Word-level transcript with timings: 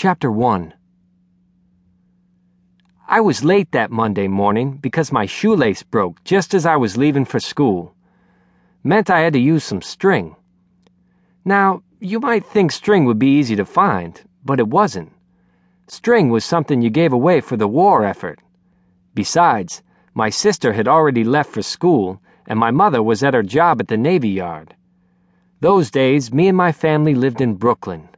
Chapter 0.00 0.30
1 0.30 0.74
I 3.08 3.20
was 3.20 3.42
late 3.42 3.72
that 3.72 3.90
Monday 3.90 4.28
morning 4.28 4.76
because 4.76 5.10
my 5.10 5.26
shoelace 5.26 5.82
broke 5.82 6.22
just 6.22 6.54
as 6.54 6.64
I 6.64 6.76
was 6.76 6.96
leaving 6.96 7.24
for 7.24 7.40
school. 7.40 7.96
Meant 8.84 9.10
I 9.10 9.22
had 9.22 9.32
to 9.32 9.40
use 9.40 9.64
some 9.64 9.82
string. 9.82 10.36
Now, 11.44 11.82
you 11.98 12.20
might 12.20 12.46
think 12.46 12.70
string 12.70 13.06
would 13.06 13.18
be 13.18 13.40
easy 13.40 13.56
to 13.56 13.64
find, 13.64 14.22
but 14.44 14.60
it 14.60 14.68
wasn't. 14.68 15.10
String 15.88 16.30
was 16.30 16.44
something 16.44 16.80
you 16.80 16.90
gave 16.90 17.12
away 17.12 17.40
for 17.40 17.56
the 17.56 17.66
war 17.66 18.04
effort. 18.04 18.38
Besides, 19.14 19.82
my 20.14 20.30
sister 20.30 20.74
had 20.74 20.86
already 20.86 21.24
left 21.24 21.50
for 21.50 21.62
school, 21.62 22.22
and 22.46 22.56
my 22.56 22.70
mother 22.70 23.02
was 23.02 23.24
at 23.24 23.34
her 23.34 23.42
job 23.42 23.80
at 23.80 23.88
the 23.88 23.96
Navy 23.96 24.28
Yard. 24.28 24.76
Those 25.58 25.90
days, 25.90 26.32
me 26.32 26.46
and 26.46 26.56
my 26.56 26.70
family 26.70 27.16
lived 27.16 27.40
in 27.40 27.56
Brooklyn. 27.56 28.08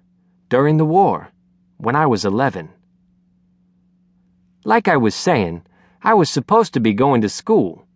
During 0.50 0.76
the 0.76 0.84
war 0.84 1.32
when 1.80 1.96
I 1.96 2.06
was 2.06 2.24
11. 2.24 2.68
Like 4.64 4.86
I 4.86 4.96
was 4.96 5.14
saying, 5.14 5.62
I 6.02 6.12
was 6.14 6.28
supposed 6.28 6.74
to 6.74 6.80
be 6.80 6.92
going 6.92 7.22
to 7.22 7.28
school. 7.28 7.86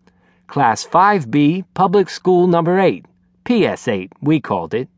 Class 0.47 0.87
5B, 0.87 1.65
Public 1.75 2.09
School 2.09 2.47
Number 2.47 2.79
8, 2.79 3.05
PS 3.45 3.89
8, 3.89 4.13
we 4.23 4.41
called 4.41 4.73
it. 4.73 4.89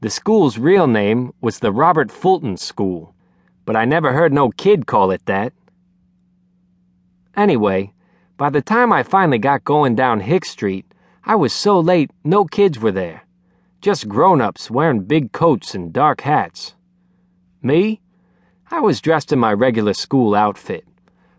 The 0.00 0.10
school's 0.10 0.58
real 0.58 0.86
name 0.86 1.32
was 1.40 1.58
the 1.58 1.72
Robert 1.72 2.12
Fulton 2.12 2.56
School, 2.56 3.14
but 3.64 3.74
I 3.74 3.84
never 3.84 4.12
heard 4.12 4.32
no 4.32 4.50
kid 4.50 4.86
call 4.86 5.10
it 5.10 5.26
that. 5.26 5.52
Anyway, 7.36 7.92
by 8.36 8.50
the 8.50 8.62
time 8.62 8.92
I 8.92 9.02
finally 9.02 9.38
got 9.38 9.64
going 9.64 9.96
down 9.96 10.20
Hicks 10.20 10.50
Street, 10.50 10.86
I 11.24 11.34
was 11.34 11.52
so 11.52 11.80
late 11.80 12.12
no 12.22 12.44
kids 12.44 12.78
were 12.78 12.92
there. 12.92 13.26
Just 13.80 14.08
grown 14.08 14.40
ups 14.40 14.70
wearing 14.70 15.02
big 15.02 15.32
coats 15.32 15.74
and 15.74 15.92
dark 15.92 16.20
hats. 16.20 16.74
Me? 17.62 18.00
I 18.70 18.80
was 18.80 19.00
dressed 19.00 19.32
in 19.32 19.38
my 19.38 19.52
regular 19.52 19.92
school 19.94 20.34
outfit 20.34 20.84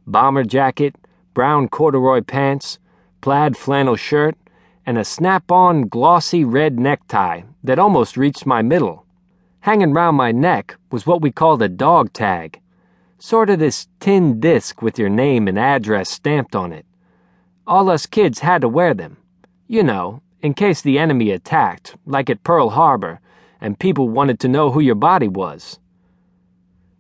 bomber 0.06 0.44
jacket, 0.44 0.96
brown 1.34 1.70
corduroy 1.70 2.22
pants, 2.22 2.80
plaid 3.22 3.56
flannel 3.56 3.96
shirt, 3.96 4.36
and 4.86 4.98
a 4.98 5.06
snap 5.06 5.52
on 5.52 5.88
glossy 5.88 6.44
red 6.44 6.80
necktie 6.80 7.42
that 7.64 7.80
almost 7.80 8.18
reached 8.18 8.46
my 8.46 8.62
middle. 8.62 9.06
Hanging 9.62 9.94
round 9.94 10.18
my 10.18 10.32
neck 10.32 10.76
was 10.92 11.06
what 11.06 11.22
we 11.22 11.32
called 11.32 11.62
a 11.62 11.70
dog 11.70 12.12
tag, 12.12 12.60
sort 13.20 13.50
of 13.50 13.60
this 13.60 13.88
tin 14.00 14.40
disc 14.40 14.82
with 14.82 14.98
your 14.98 15.10
name 15.10 15.48
and 15.48 15.60
address 15.60 16.10
stamped 16.10 16.56
on 16.56 16.74
it. 16.74 16.86
All 17.68 17.90
us 17.90 18.08
kids 18.08 18.40
had 18.40 18.62
to 18.62 18.68
wear 18.68 18.94
them. 18.94 19.18
You 19.68 19.84
know, 19.84 20.22
in 20.42 20.54
case 20.54 20.82
the 20.82 20.98
enemy 20.98 21.30
attacked, 21.32 21.96
like 22.06 22.30
at 22.30 22.44
Pearl 22.44 22.72
Harbor, 22.72 23.20
and 23.62 23.78
people 23.78 24.10
wanted 24.10 24.40
to 24.40 24.48
know 24.48 24.72
who 24.72 24.80
your 24.80 24.96
body 24.96 25.28
was. 25.28 25.80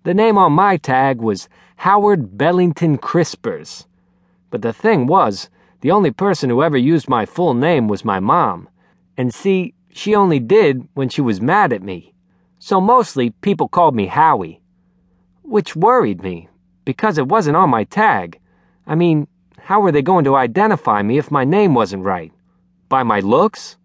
The 0.03 0.13
name 0.13 0.37
on 0.37 0.53
my 0.53 0.77
tag 0.77 1.19
was 1.19 1.49
Howard 1.77 2.37
Bellington 2.37 2.97
Crispers. 2.97 3.85
But 4.49 4.61
the 4.61 4.71
thing 4.71 5.07
was, 5.07 5.49
the 5.81 5.91
only 5.91 6.11
person 6.11 6.49
who 6.49 6.63
ever 6.63 6.77
used 6.77 7.09
my 7.09 7.25
full 7.25 7.53
name 7.53 7.89
was 7.89 8.05
my 8.05 8.19
mom. 8.21 8.69
And 9.17 9.33
see, 9.33 9.73
she 9.89 10.15
only 10.15 10.39
did 10.39 10.87
when 10.93 11.09
she 11.09 11.19
was 11.19 11.41
mad 11.41 11.73
at 11.73 11.83
me. 11.83 12.13
So 12.59 12.79
mostly 12.79 13.31
people 13.31 13.67
called 13.67 13.93
me 13.93 14.05
Howie. 14.05 14.61
Which 15.43 15.75
worried 15.75 16.23
me, 16.23 16.47
because 16.85 17.17
it 17.17 17.27
wasn't 17.27 17.57
on 17.57 17.69
my 17.69 17.83
tag. 17.83 18.39
I 18.87 18.95
mean, 18.95 19.27
how 19.57 19.81
were 19.81 19.91
they 19.91 20.01
going 20.01 20.23
to 20.25 20.35
identify 20.35 21.01
me 21.01 21.17
if 21.17 21.29
my 21.29 21.43
name 21.43 21.73
wasn't 21.73 22.05
right? 22.05 22.31
By 22.87 23.03
my 23.03 23.19
looks? 23.19 23.77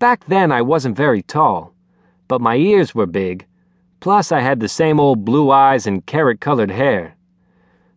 Back 0.00 0.24
then 0.26 0.50
I 0.50 0.62
wasn't 0.62 0.96
very 0.96 1.22
tall, 1.22 1.72
but 2.26 2.40
my 2.40 2.56
ears 2.56 2.92
were 2.92 3.06
big 3.06 3.46
Plus, 4.04 4.30
I 4.30 4.40
had 4.40 4.60
the 4.60 4.68
same 4.68 5.00
old 5.00 5.24
blue 5.24 5.50
eyes 5.50 5.86
and 5.86 6.04
carrot 6.04 6.38
colored 6.38 6.70
hair. 6.70 7.16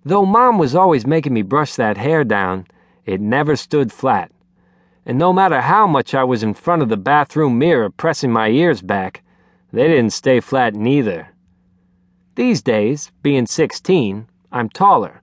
Though 0.05 0.25
Mom 0.25 0.58
was 0.58 0.73
always 0.73 1.05
making 1.05 1.33
me 1.33 1.41
brush 1.41 1.75
that 1.75 1.97
hair 1.97 2.23
down, 2.23 2.66
it 3.05 3.19
never 3.19 3.58
stood 3.58 3.92
flat. 3.92 4.31
And 5.05 5.17
no 5.17 5.33
matter 5.33 5.59
how 5.59 5.86
much 5.86 6.14
I 6.14 6.23
was 6.23 6.43
in 6.43 6.54
front 6.54 6.81
of 6.81 6.87
the 6.87 6.95
bathroom 6.95 7.59
mirror 7.59 7.89
pressing 7.89 8.31
my 8.31 8.48
ears 8.48 8.81
back, 8.81 9.21
they 9.73 9.86
didn't 9.89 10.14
stay 10.14 10.39
flat 10.39 10.76
neither. 10.76 11.33
These 12.36 12.61
days, 12.61 13.11
being 13.21 13.45
16, 13.45 14.30
I'm 14.49 14.70
taller, 14.70 15.21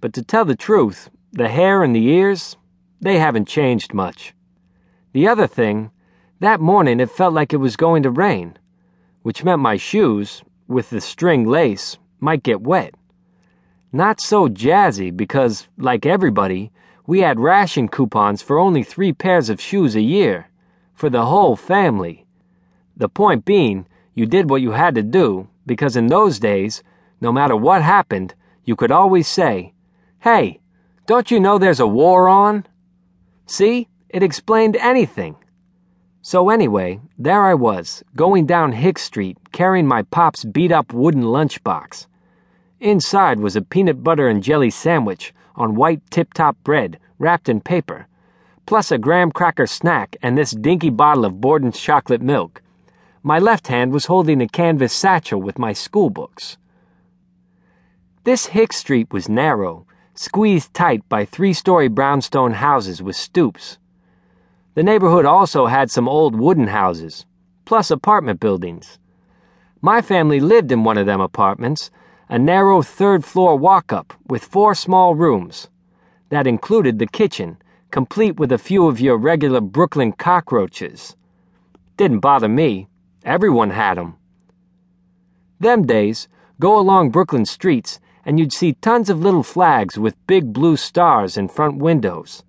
but 0.00 0.14
to 0.14 0.22
tell 0.22 0.46
the 0.46 0.56
truth, 0.56 1.10
the 1.32 1.48
hair 1.48 1.82
and 1.82 1.94
the 1.94 2.06
ears, 2.06 2.56
they 3.02 3.18
haven't 3.18 3.48
changed 3.48 3.92
much. 3.92 4.32
The 5.12 5.28
other 5.28 5.46
thing, 5.46 5.90
that 6.40 6.58
morning 6.58 7.00
it 7.00 7.10
felt 7.10 7.34
like 7.34 7.52
it 7.52 7.58
was 7.58 7.76
going 7.76 8.02
to 8.04 8.10
rain 8.10 8.56
which 9.22 9.44
meant 9.44 9.60
my 9.60 9.76
shoes, 9.76 10.42
with 10.68 10.90
the 10.90 11.00
string 11.00 11.46
lace, 11.46 11.98
might 12.20 12.42
get 12.42 12.60
wet. 12.60 12.94
Not 13.92 14.20
so 14.20 14.48
jazzy 14.48 15.14
because, 15.14 15.68
like 15.76 16.06
everybody, 16.06 16.72
we 17.06 17.20
had 17.20 17.40
ration 17.40 17.88
coupons 17.88 18.42
for 18.42 18.58
only 18.58 18.82
three 18.82 19.12
pairs 19.12 19.50
of 19.50 19.60
shoes 19.60 19.96
a 19.96 20.00
year, 20.00 20.48
for 20.94 21.10
the 21.10 21.26
whole 21.26 21.56
family. 21.56 22.26
The 22.96 23.08
point 23.08 23.44
being, 23.44 23.86
you 24.14 24.26
did 24.26 24.48
what 24.48 24.62
you 24.62 24.72
had 24.72 24.94
to 24.94 25.02
do 25.02 25.48
because 25.66 25.96
in 25.96 26.06
those 26.06 26.38
days, 26.38 26.82
no 27.20 27.32
matter 27.32 27.56
what 27.56 27.82
happened, 27.82 28.34
you 28.64 28.76
could 28.76 28.90
always 28.90 29.28
say, 29.28 29.74
Hey, 30.20 30.60
don't 31.06 31.30
you 31.30 31.40
know 31.40 31.58
there's 31.58 31.80
a 31.80 31.86
war 31.86 32.28
on? 32.28 32.66
See, 33.46 33.88
it 34.08 34.22
explained 34.22 34.76
anything. 34.76 35.36
So, 36.24 36.50
anyway, 36.50 37.00
there 37.18 37.42
I 37.42 37.54
was, 37.54 38.04
going 38.14 38.46
down 38.46 38.70
Hicks 38.70 39.02
Street, 39.02 39.36
carrying 39.50 39.88
my 39.88 40.02
pop's 40.02 40.44
beat 40.44 40.70
up 40.70 40.92
wooden 40.92 41.24
lunchbox. 41.24 42.06
Inside 42.78 43.40
was 43.40 43.56
a 43.56 43.60
peanut 43.60 44.04
butter 44.04 44.28
and 44.28 44.40
jelly 44.40 44.70
sandwich 44.70 45.34
on 45.56 45.74
white 45.74 46.00
tip 46.10 46.32
top 46.32 46.56
bread, 46.62 47.00
wrapped 47.18 47.48
in 47.48 47.60
paper, 47.60 48.06
plus 48.66 48.92
a 48.92 48.98
graham 48.98 49.32
cracker 49.32 49.66
snack 49.66 50.16
and 50.22 50.38
this 50.38 50.52
dinky 50.52 50.90
bottle 50.90 51.24
of 51.24 51.40
Borden's 51.40 51.80
chocolate 51.80 52.22
milk. 52.22 52.62
My 53.24 53.40
left 53.40 53.66
hand 53.66 53.92
was 53.92 54.06
holding 54.06 54.40
a 54.40 54.46
canvas 54.46 54.92
satchel 54.92 55.42
with 55.42 55.58
my 55.58 55.72
school 55.72 56.08
books. 56.08 56.56
This 58.22 58.46
Hicks 58.46 58.76
Street 58.76 59.12
was 59.12 59.28
narrow, 59.28 59.86
squeezed 60.14 60.72
tight 60.72 61.08
by 61.08 61.24
three 61.24 61.52
story 61.52 61.88
brownstone 61.88 62.52
houses 62.52 63.02
with 63.02 63.16
stoops. 63.16 63.78
The 64.74 64.82
neighborhood 64.82 65.26
also 65.26 65.66
had 65.66 65.90
some 65.90 66.08
old 66.08 66.34
wooden 66.34 66.68
houses, 66.68 67.26
plus 67.66 67.90
apartment 67.90 68.40
buildings. 68.40 68.98
My 69.82 70.00
family 70.00 70.40
lived 70.40 70.72
in 70.72 70.82
one 70.82 70.96
of 70.96 71.04
them 71.04 71.20
apartments, 71.20 71.90
a 72.30 72.38
narrow 72.38 72.80
third 72.80 73.22
floor 73.22 73.56
walk 73.56 73.92
up 73.92 74.14
with 74.26 74.42
four 74.42 74.74
small 74.74 75.14
rooms. 75.14 75.68
That 76.30 76.46
included 76.46 76.98
the 76.98 77.06
kitchen, 77.06 77.58
complete 77.90 78.40
with 78.40 78.50
a 78.50 78.56
few 78.56 78.86
of 78.88 78.98
your 78.98 79.18
regular 79.18 79.60
Brooklyn 79.60 80.12
cockroaches. 80.12 81.16
Didn't 81.98 82.20
bother 82.20 82.48
me, 82.48 82.88
everyone 83.24 83.70
had 83.70 83.98
'em. 83.98 84.14
Them 85.60 85.84
days, 85.84 86.28
go 86.58 86.78
along 86.78 87.10
Brooklyn 87.10 87.44
streets 87.44 88.00
and 88.24 88.38
you'd 88.38 88.54
see 88.54 88.72
tons 88.72 89.10
of 89.10 89.20
little 89.20 89.42
flags 89.42 89.98
with 89.98 90.26
big 90.26 90.54
blue 90.54 90.76
stars 90.76 91.36
in 91.36 91.48
front 91.48 91.76
windows. 91.76 92.42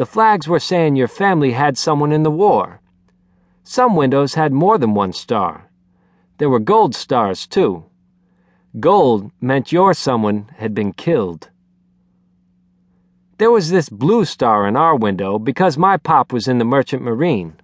The 0.00 0.06
flags 0.06 0.48
were 0.48 0.58
saying 0.58 0.96
your 0.96 1.08
family 1.08 1.52
had 1.52 1.76
someone 1.76 2.10
in 2.10 2.22
the 2.22 2.30
war. 2.30 2.80
Some 3.64 3.96
windows 3.96 4.32
had 4.32 4.50
more 4.50 4.78
than 4.78 4.94
one 4.94 5.12
star. 5.12 5.70
There 6.38 6.48
were 6.48 6.58
gold 6.58 6.94
stars, 6.94 7.46
too. 7.46 7.84
Gold 8.80 9.30
meant 9.42 9.72
your 9.72 9.92
someone 9.92 10.48
had 10.56 10.72
been 10.72 10.94
killed. 10.94 11.50
There 13.36 13.50
was 13.50 13.68
this 13.68 13.90
blue 13.90 14.24
star 14.24 14.66
in 14.66 14.74
our 14.74 14.96
window 14.96 15.38
because 15.38 15.76
my 15.76 15.98
pop 15.98 16.32
was 16.32 16.48
in 16.48 16.56
the 16.56 16.64
Merchant 16.64 17.02
Marine. 17.02 17.60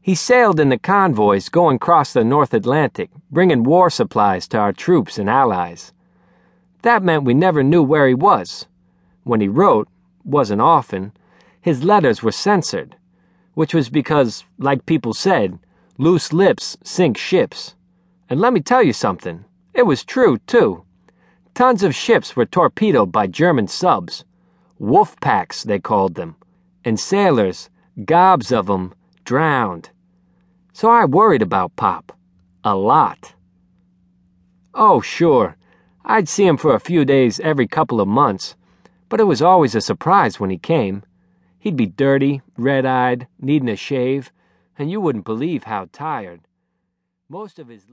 He 0.00 0.14
sailed 0.14 0.60
in 0.60 0.68
the 0.68 0.78
convoys 0.78 1.48
going 1.48 1.74
across 1.74 2.12
the 2.12 2.22
North 2.22 2.54
Atlantic, 2.54 3.10
bringing 3.32 3.64
war 3.64 3.90
supplies 3.90 4.46
to 4.46 4.58
our 4.58 4.72
troops 4.72 5.18
and 5.18 5.28
allies. 5.28 5.92
That 6.82 7.02
meant 7.02 7.24
we 7.24 7.34
never 7.34 7.64
knew 7.64 7.82
where 7.82 8.06
he 8.06 8.14
was. 8.14 8.68
When 9.24 9.40
he 9.40 9.48
wrote, 9.48 9.88
wasn't 10.22 10.60
often, 10.60 11.14
his 11.64 11.82
letters 11.82 12.22
were 12.22 12.30
censored, 12.30 12.94
which 13.54 13.72
was 13.72 13.88
because, 13.88 14.44
like 14.58 14.84
people 14.84 15.14
said, 15.14 15.58
loose 15.96 16.30
lips 16.30 16.76
sink 16.84 17.16
ships. 17.16 17.74
And 18.28 18.38
let 18.38 18.52
me 18.52 18.60
tell 18.60 18.82
you 18.82 18.92
something, 18.92 19.46
it 19.72 19.84
was 19.84 20.04
true, 20.04 20.36
too. 20.46 20.84
Tons 21.54 21.82
of 21.82 21.94
ships 21.94 22.36
were 22.36 22.44
torpedoed 22.44 23.10
by 23.10 23.28
German 23.28 23.66
subs. 23.66 24.26
Wolf 24.78 25.18
packs, 25.20 25.62
they 25.62 25.78
called 25.78 26.16
them. 26.16 26.36
And 26.84 27.00
sailors, 27.00 27.70
gobs 28.04 28.52
of 28.52 28.66
them, 28.66 28.92
drowned. 29.24 29.88
So 30.74 30.90
I 30.90 31.06
worried 31.06 31.40
about 31.40 31.76
Pop. 31.76 32.12
A 32.62 32.76
lot. 32.76 33.32
Oh, 34.74 35.00
sure, 35.00 35.56
I'd 36.04 36.28
see 36.28 36.46
him 36.46 36.58
for 36.58 36.74
a 36.74 36.88
few 36.90 37.06
days 37.06 37.40
every 37.40 37.66
couple 37.66 38.02
of 38.02 38.06
months, 38.06 38.54
but 39.08 39.18
it 39.18 39.24
was 39.24 39.40
always 39.40 39.74
a 39.74 39.80
surprise 39.80 40.38
when 40.38 40.50
he 40.50 40.58
came. 40.58 41.04
He'd 41.64 41.76
be 41.76 41.86
dirty, 41.86 42.42
red 42.58 42.84
eyed, 42.84 43.26
needing 43.40 43.70
a 43.70 43.76
shave, 43.76 44.30
and 44.78 44.90
you 44.90 45.00
wouldn't 45.00 45.24
believe 45.24 45.64
how 45.64 45.88
tired. 45.92 46.42
Most 47.26 47.58
of 47.58 47.68
his 47.68 47.88